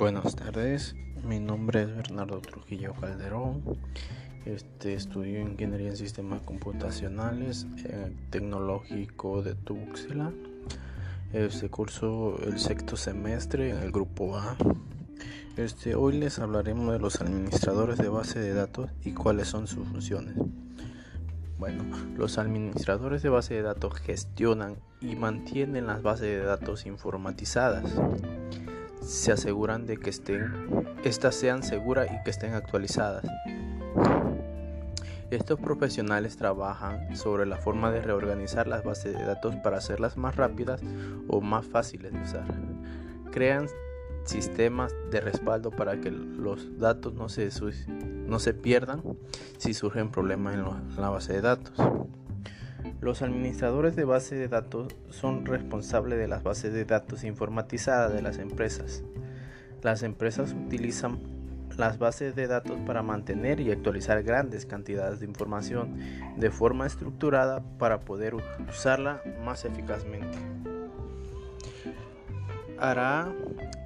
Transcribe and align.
Buenas 0.00 0.34
tardes, 0.34 0.96
mi 1.24 1.40
nombre 1.40 1.82
es 1.82 1.94
Bernardo 1.94 2.40
Trujillo 2.40 2.94
Calderón. 2.94 3.62
Este, 4.46 4.94
estudio 4.94 5.42
Ingeniería 5.42 5.90
en 5.90 5.96
Sistemas 5.98 6.40
Computacionales 6.40 7.66
en 7.84 8.16
Tecnológico 8.30 9.42
de 9.42 9.54
Tuxtla. 9.54 10.32
Este 11.34 11.68
curso 11.68 12.38
el 12.42 12.58
sexto 12.58 12.96
semestre 12.96 13.68
en 13.68 13.76
el 13.76 13.92
grupo 13.92 14.38
A. 14.38 14.56
Este, 15.58 15.94
hoy 15.94 16.16
les 16.16 16.38
hablaremos 16.38 16.94
de 16.94 16.98
los 16.98 17.20
administradores 17.20 17.98
de 17.98 18.08
base 18.08 18.38
de 18.38 18.54
datos 18.54 18.88
y 19.04 19.12
cuáles 19.12 19.48
son 19.48 19.66
sus 19.66 19.86
funciones. 19.86 20.34
Bueno, 21.58 21.84
los 22.16 22.38
administradores 22.38 23.20
de 23.20 23.28
base 23.28 23.52
de 23.52 23.60
datos 23.60 24.00
gestionan 24.00 24.76
y 25.02 25.16
mantienen 25.16 25.86
las 25.86 26.00
bases 26.00 26.28
de 26.28 26.42
datos 26.42 26.86
informatizadas 26.86 27.84
se 29.00 29.32
aseguran 29.32 29.86
de 29.86 29.96
que 29.96 30.10
estén, 30.10 30.94
estas 31.04 31.34
sean 31.34 31.62
seguras 31.62 32.08
y 32.12 32.22
que 32.24 32.30
estén 32.30 32.54
actualizadas. 32.54 33.24
Estos 35.30 35.60
profesionales 35.60 36.36
trabajan 36.36 37.16
sobre 37.16 37.46
la 37.46 37.56
forma 37.56 37.92
de 37.92 38.02
reorganizar 38.02 38.66
las 38.66 38.82
bases 38.82 39.16
de 39.16 39.24
datos 39.24 39.54
para 39.56 39.78
hacerlas 39.78 40.16
más 40.16 40.34
rápidas 40.34 40.80
o 41.28 41.40
más 41.40 41.66
fáciles 41.66 42.12
de 42.12 42.20
usar. 42.20 42.44
Crean 43.30 43.68
sistemas 44.24 44.92
de 45.10 45.20
respaldo 45.20 45.70
para 45.70 46.00
que 46.00 46.10
los 46.10 46.78
datos 46.78 47.14
no 47.14 47.28
se, 47.28 47.48
no 48.26 48.38
se 48.40 48.54
pierdan 48.54 49.02
si 49.58 49.72
surgen 49.72 50.10
problemas 50.10 50.54
en 50.54 51.00
la 51.00 51.10
base 51.10 51.34
de 51.34 51.40
datos. 51.40 51.74
Los 53.00 53.22
administradores 53.22 53.96
de 53.96 54.04
base 54.04 54.34
de 54.34 54.48
datos 54.48 54.94
son 55.10 55.46
responsables 55.46 56.18
de 56.18 56.28
las 56.28 56.42
bases 56.42 56.72
de 56.72 56.84
datos 56.84 57.24
informatizadas 57.24 58.12
de 58.12 58.22
las 58.22 58.38
empresas. 58.38 59.02
Las 59.82 60.02
empresas 60.02 60.52
utilizan 60.52 61.18
las 61.76 61.98
bases 61.98 62.34
de 62.34 62.46
datos 62.46 62.78
para 62.86 63.02
mantener 63.02 63.60
y 63.60 63.70
actualizar 63.70 64.22
grandes 64.22 64.66
cantidades 64.66 65.20
de 65.20 65.26
información 65.26 65.96
de 66.36 66.50
forma 66.50 66.86
estructurada 66.86 67.62
para 67.78 68.00
poder 68.00 68.34
usarla 68.68 69.22
más 69.44 69.64
eficazmente. 69.64 70.38
Hará 72.78 73.32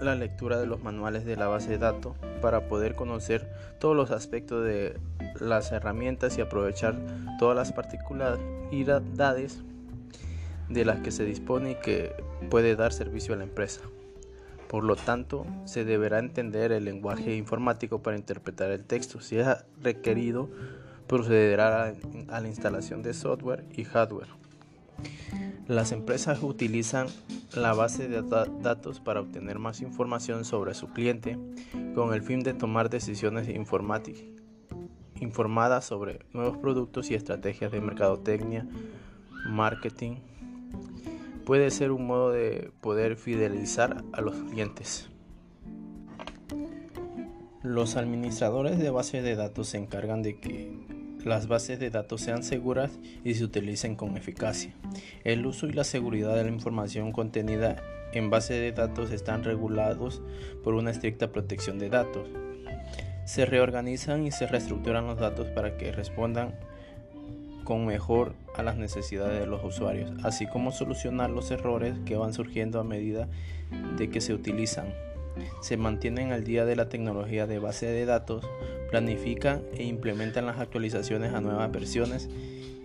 la 0.00 0.14
lectura 0.14 0.58
de 0.58 0.66
los 0.66 0.82
manuales 0.82 1.24
de 1.24 1.36
la 1.36 1.46
base 1.46 1.70
de 1.70 1.78
datos 1.78 2.16
para 2.40 2.68
poder 2.68 2.94
conocer 2.94 3.48
todos 3.78 3.96
los 3.96 4.10
aspectos 4.10 4.64
de 4.64 4.98
las 5.40 5.72
herramientas 5.72 6.38
y 6.38 6.40
aprovechar 6.40 6.96
todas 7.38 7.56
las 7.56 7.72
particularidades 7.72 9.62
de 10.68 10.84
las 10.84 11.00
que 11.00 11.10
se 11.10 11.24
dispone 11.24 11.72
y 11.72 11.74
que 11.76 12.12
puede 12.50 12.76
dar 12.76 12.92
servicio 12.92 13.34
a 13.34 13.36
la 13.36 13.44
empresa. 13.44 13.80
Por 14.68 14.82
lo 14.84 14.96
tanto, 14.96 15.46
se 15.66 15.84
deberá 15.84 16.18
entender 16.18 16.72
el 16.72 16.84
lenguaje 16.84 17.36
informático 17.36 18.02
para 18.02 18.16
interpretar 18.16 18.70
el 18.70 18.84
texto. 18.84 19.20
Si 19.20 19.36
es 19.36 19.46
requerido, 19.80 20.48
procederá 21.06 21.94
a 22.28 22.40
la 22.40 22.48
instalación 22.48 23.02
de 23.02 23.14
software 23.14 23.64
y 23.76 23.84
hardware. 23.84 24.28
Las 25.68 25.92
empresas 25.92 26.42
utilizan 26.42 27.06
la 27.54 27.72
base 27.72 28.08
de 28.08 28.22
datos 28.22 29.00
para 29.00 29.20
obtener 29.20 29.58
más 29.58 29.80
información 29.80 30.44
sobre 30.44 30.74
su 30.74 30.88
cliente 30.88 31.38
con 31.94 32.12
el 32.12 32.22
fin 32.22 32.40
de 32.40 32.52
tomar 32.52 32.90
decisiones 32.90 33.48
informadas 35.20 35.84
sobre 35.84 36.20
nuevos 36.32 36.58
productos 36.58 37.10
y 37.10 37.14
estrategias 37.14 37.72
de 37.72 37.80
mercadotecnia, 37.80 38.66
marketing. 39.46 40.16
Puede 41.44 41.70
ser 41.70 41.90
un 41.92 42.06
modo 42.06 42.30
de 42.30 42.72
poder 42.80 43.16
fidelizar 43.16 44.02
a 44.12 44.20
los 44.20 44.34
clientes. 44.34 45.08
Los 47.62 47.96
administradores 47.96 48.78
de 48.78 48.90
base 48.90 49.22
de 49.22 49.36
datos 49.36 49.68
se 49.68 49.78
encargan 49.78 50.22
de 50.22 50.38
que 50.38 50.70
las 51.24 51.48
bases 51.48 51.80
de 51.80 51.90
datos 51.90 52.20
sean 52.20 52.42
seguras 52.42 52.98
y 53.24 53.34
se 53.34 53.44
utilicen 53.44 53.96
con 53.96 54.16
eficacia. 54.16 54.74
El 55.24 55.46
uso 55.46 55.66
y 55.66 55.72
la 55.72 55.84
seguridad 55.84 56.34
de 56.34 56.44
la 56.44 56.50
información 56.50 57.12
contenida 57.12 57.76
en 58.12 58.30
base 58.30 58.54
de 58.54 58.72
datos 58.72 59.10
están 59.10 59.42
regulados 59.44 60.22
por 60.62 60.74
una 60.74 60.90
estricta 60.90 61.32
protección 61.32 61.78
de 61.78 61.88
datos. 61.88 62.28
Se 63.24 63.46
reorganizan 63.46 64.26
y 64.26 64.30
se 64.30 64.46
reestructuran 64.46 65.06
los 65.06 65.18
datos 65.18 65.48
para 65.48 65.76
que 65.76 65.92
respondan 65.92 66.54
con 67.64 67.86
mejor 67.86 68.34
a 68.54 68.62
las 68.62 68.76
necesidades 68.76 69.40
de 69.40 69.46
los 69.46 69.64
usuarios, 69.64 70.10
así 70.22 70.46
como 70.46 70.70
solucionar 70.70 71.30
los 71.30 71.50
errores 71.50 71.94
que 72.04 72.16
van 72.16 72.34
surgiendo 72.34 72.78
a 72.78 72.84
medida 72.84 73.28
de 73.96 74.10
que 74.10 74.20
se 74.20 74.34
utilizan 74.34 74.92
se 75.60 75.76
mantienen 75.76 76.32
al 76.32 76.44
día 76.44 76.64
de 76.64 76.76
la 76.76 76.88
tecnología 76.88 77.46
de 77.46 77.58
base 77.58 77.86
de 77.86 78.04
datos, 78.04 78.44
planifican 78.90 79.62
e 79.72 79.84
implementan 79.84 80.46
las 80.46 80.58
actualizaciones 80.58 81.32
a 81.34 81.40
nuevas 81.40 81.70
versiones 81.72 82.28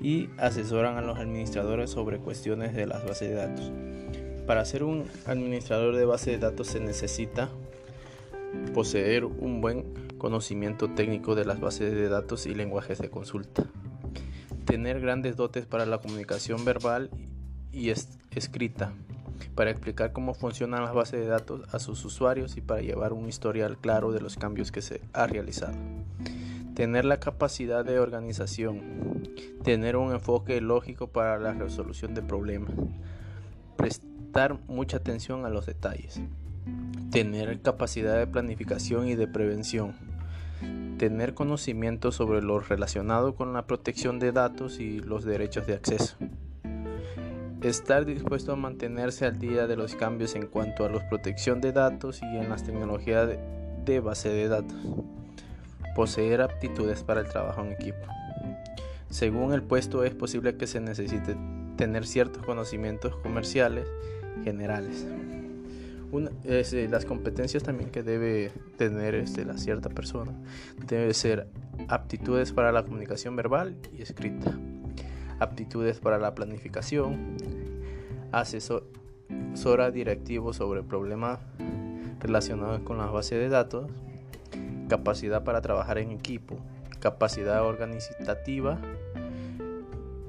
y 0.00 0.28
asesoran 0.36 0.96
a 0.96 1.02
los 1.02 1.18
administradores 1.18 1.90
sobre 1.90 2.18
cuestiones 2.18 2.74
de 2.74 2.86
las 2.86 3.04
bases 3.04 3.30
de 3.30 3.34
datos. 3.34 3.72
Para 4.46 4.64
ser 4.64 4.84
un 4.84 5.06
administrador 5.26 5.96
de 5.96 6.04
base 6.04 6.30
de 6.30 6.38
datos 6.38 6.68
se 6.68 6.80
necesita 6.80 7.48
poseer 8.72 9.24
un 9.24 9.60
buen 9.60 9.84
conocimiento 10.18 10.88
técnico 10.90 11.34
de 11.34 11.44
las 11.44 11.60
bases 11.60 11.94
de 11.94 12.08
datos 12.08 12.46
y 12.46 12.54
lenguajes 12.54 12.98
de 12.98 13.10
consulta, 13.10 13.64
tener 14.64 15.00
grandes 15.00 15.36
dotes 15.36 15.66
para 15.66 15.86
la 15.86 15.98
comunicación 15.98 16.64
verbal 16.64 17.10
y 17.72 17.90
escrita, 17.90 18.92
para 19.54 19.70
explicar 19.70 20.12
cómo 20.12 20.34
funcionan 20.34 20.82
las 20.82 20.94
bases 20.94 21.20
de 21.20 21.26
datos 21.26 21.62
a 21.72 21.78
sus 21.78 22.04
usuarios 22.04 22.56
y 22.56 22.60
para 22.60 22.82
llevar 22.82 23.12
un 23.12 23.28
historial 23.28 23.78
claro 23.78 24.12
de 24.12 24.20
los 24.20 24.36
cambios 24.36 24.72
que 24.72 24.82
se 24.82 25.00
ha 25.12 25.26
realizado. 25.26 25.76
Tener 26.74 27.04
la 27.04 27.20
capacidad 27.20 27.84
de 27.84 27.98
organización, 27.98 28.82
tener 29.62 29.96
un 29.96 30.12
enfoque 30.12 30.60
lógico 30.60 31.06
para 31.06 31.38
la 31.38 31.54
resolución 31.54 32.14
de 32.14 32.22
problemas, 32.22 32.74
prestar 33.76 34.58
mucha 34.68 34.98
atención 34.98 35.46
a 35.46 35.50
los 35.50 35.64
detalles, 35.64 36.20
tener 37.10 37.60
capacidad 37.60 38.18
de 38.18 38.26
planificación 38.26 39.08
y 39.08 39.14
de 39.14 39.26
prevención, 39.26 39.94
tener 40.98 41.34
conocimiento 41.34 42.12
sobre 42.12 42.42
lo 42.42 42.60
relacionado 42.60 43.34
con 43.34 43.52
la 43.52 43.66
protección 43.66 44.18
de 44.18 44.32
datos 44.32 44.80
y 44.80 45.00
los 45.00 45.24
derechos 45.24 45.66
de 45.66 45.74
acceso 45.74 46.16
Estar 47.62 48.04
dispuesto 48.04 48.52
a 48.52 48.56
mantenerse 48.56 49.24
al 49.24 49.40
día 49.40 49.66
de 49.66 49.76
los 49.76 49.96
cambios 49.96 50.36
en 50.36 50.46
cuanto 50.46 50.84
a 50.84 50.88
la 50.88 51.08
protección 51.08 51.60
de 51.60 51.72
datos 51.72 52.20
y 52.22 52.36
en 52.36 52.48
las 52.48 52.62
tecnologías 52.62 53.28
de, 53.84 54.00
base 54.00 54.28
de 54.28 54.46
datos. 54.46 54.76
Poseer 55.96 56.42
aptitudes 56.42 57.02
para 57.02 57.22
el 57.22 57.28
trabajo 57.28 57.62
en 57.62 57.72
equipo. 57.72 58.06
Según 59.10 59.52
el 59.52 59.62
puesto 59.62 60.04
es 60.04 60.14
posible 60.14 60.56
que 60.56 60.68
se 60.68 60.80
necesite 60.80 61.36
tener 61.76 62.06
ciertos 62.06 62.44
conocimientos 62.44 63.16
comerciales 63.16 63.88
generales. 64.44 65.04
Este, 66.44 66.88
las 66.88 67.04
competencias 67.04 67.62
también 67.62 67.90
que 67.90 68.02
debe 68.02 68.52
tener 68.76 69.14
este, 69.14 69.44
la 69.44 69.58
cierta 69.58 69.88
persona. 69.88 70.32
Debe 70.86 71.12
ser 71.14 71.48
aptitudes 71.88 72.52
para 72.52 72.72
la 72.72 72.84
comunicación 72.84 73.36
verbal 73.36 73.76
y 73.96 74.02
escrita 74.02 74.56
aptitudes 75.38 76.00
para 76.00 76.18
la 76.18 76.34
planificación, 76.34 77.36
asesora 78.32 79.90
directivo 79.90 80.52
sobre 80.52 80.82
problemas 80.82 81.40
relacionados 82.20 82.80
con 82.80 82.98
la 82.98 83.06
base 83.06 83.36
de 83.36 83.48
datos, 83.48 83.90
capacidad 84.88 85.44
para 85.44 85.60
trabajar 85.60 85.98
en 85.98 86.10
equipo, 86.10 86.56
capacidad 87.00 87.62
organizativa, 87.64 88.78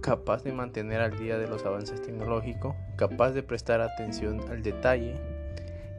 capaz 0.00 0.42
de 0.44 0.52
mantener 0.52 1.00
al 1.00 1.18
día 1.18 1.38
de 1.38 1.48
los 1.48 1.64
avances 1.64 2.00
tecnológicos, 2.02 2.74
capaz 2.96 3.32
de 3.32 3.42
prestar 3.42 3.80
atención 3.80 4.40
al 4.50 4.62
detalle, 4.62 5.14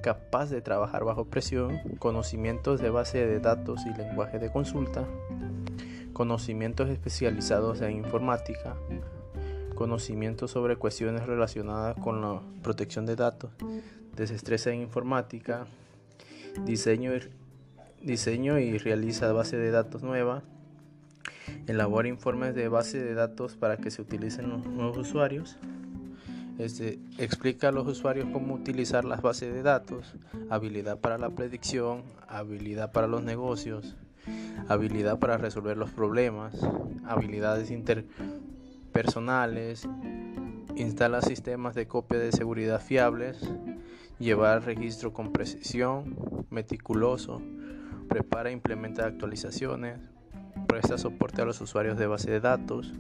capaz 0.06 0.52
de 0.52 0.62
trabajar 0.62 1.04
bajo 1.04 1.26
presión, 1.26 1.80
conocimientos 1.98 2.80
de 2.80 2.92
base 2.92 3.26
de 3.26 3.40
datos 3.40 3.88
y 3.88 3.98
lenguaje 3.98 4.38
de 4.38 4.52
consulta, 4.52 5.04
conocimientos 6.14 6.92
especializados 6.92 7.82
en 7.82 7.98
informática, 7.98 8.76
conocimientos 9.74 10.52
sobre 10.52 10.76
cuestiones 10.76 11.26
relacionadas 11.26 11.96
con 12.00 12.22
la 12.22 12.40
protección 12.62 13.08
de 13.08 13.16
datos, 13.16 13.50
desestresa 14.16 14.70
en 14.70 14.82
informática, 14.82 15.66
diseño 16.66 17.16
y, 17.16 17.22
diseño 18.04 18.60
y 18.60 18.78
realiza 18.78 19.34
base 19.34 19.58
de 19.58 19.72
datos 19.72 20.04
nueva, 20.04 20.44
elabora 21.66 22.08
informes 22.08 22.54
de 22.54 22.68
base 22.68 23.04
de 23.04 23.16
datos 23.16 23.56
para 23.56 23.78
que 23.78 23.90
se 23.90 24.04
utilicen 24.04 24.50
los 24.50 24.68
nuevos 24.68 24.98
usuarios, 24.98 25.58
este, 26.58 27.00
explica 27.18 27.70
a 27.70 27.72
los 27.72 27.88
usuarios 27.88 28.28
cómo 28.32 28.54
utilizar 28.54 29.06
las 29.06 29.22
bases 29.22 29.54
de 29.54 29.62
datos, 29.62 30.16
habilidad 30.50 31.00
para 31.00 31.18
la 31.18 31.30
predicción, 31.30 32.04
habilidad 32.28 32.92
para 32.92 33.08
los 33.08 33.24
negocios, 33.24 33.96
habilidad 34.68 35.20
para 35.20 35.38
resolver 35.38 35.78
los 35.78 35.92
problemas, 35.92 36.56
habilidades 37.06 37.72
interpersonales, 37.72 39.88
instala 40.76 41.22
sistemas 41.22 41.76
de 41.76 41.88
copia 41.88 42.20
de 42.20 42.32
seguridad 42.32 42.82
fiables, 42.82 43.38
llevar 44.20 44.64
registro 44.64 45.14
con 45.14 45.32
precisión, 45.32 46.46
meticuloso, 46.50 47.42
prepara 48.08 48.50
e 48.50 48.54
implementa 48.54 49.06
actualizaciones, 49.06 50.00
presta 50.68 50.98
soporte 50.98 51.42
a 51.42 51.46
los 51.46 51.60
usuarios 51.62 51.98
de 51.98 52.08
base 52.08 52.32
de 52.32 52.40
datos, 52.40 52.94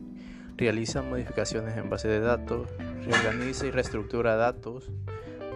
realiza 0.57 1.01
modificaciones 1.01 1.77
en 1.77 1.89
base 1.89 2.07
de 2.07 2.19
datos, 2.19 2.69
reorganiza 3.05 3.65
y 3.65 3.71
reestructura 3.71 4.35
datos, 4.35 4.89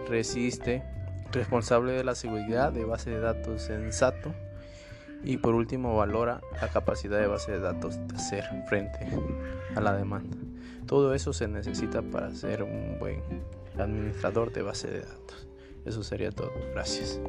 resiste, 0.08 0.82
responsable 1.32 1.92
de 1.92 2.04
la 2.04 2.14
seguridad 2.14 2.72
de 2.72 2.84
base 2.84 3.10
de 3.10 3.20
datos 3.20 3.62
sensato 3.62 4.34
y 5.22 5.36
por 5.36 5.54
último 5.54 5.96
valora 5.96 6.40
la 6.60 6.68
capacidad 6.68 7.20
de 7.20 7.26
base 7.26 7.52
de 7.52 7.60
datos 7.60 7.96
de 8.08 8.16
hacer 8.16 8.44
frente 8.68 8.98
a 9.74 9.80
la 9.80 9.94
demanda. 9.94 10.36
Todo 10.86 11.14
eso 11.14 11.32
se 11.32 11.46
necesita 11.46 12.02
para 12.02 12.34
ser 12.34 12.62
un 12.62 12.98
buen 12.98 13.22
administrador 13.78 14.52
de 14.52 14.62
base 14.62 14.88
de 14.88 15.00
datos. 15.00 15.46
Eso 15.84 16.02
sería 16.02 16.30
todo. 16.30 16.52
Gracias. 16.72 17.20